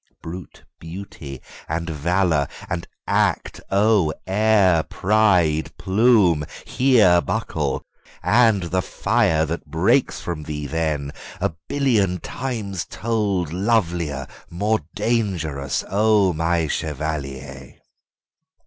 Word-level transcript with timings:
Brute 0.23 0.63
beauty 0.79 1.43
and 1.69 1.87
valour 1.87 2.47
and 2.67 2.87
act, 3.05 3.61
oh, 3.69 4.11
air, 4.25 4.81
pride, 4.81 5.71
plume, 5.77 6.43
hereBuckle! 6.65 7.81
AND 8.23 8.63
the 8.63 8.81
fire 8.81 9.45
that 9.45 9.67
breaks 9.67 10.19
from 10.19 10.41
thee 10.41 10.65
then, 10.65 11.11
a 11.39 11.53
billionTimes 11.69 12.89
told 12.89 13.53
lovelier, 13.53 14.25
more 14.49 14.79
dangerous, 14.95 15.83
O 15.87 16.33
my 16.33 16.65
chevalier! 16.65 17.75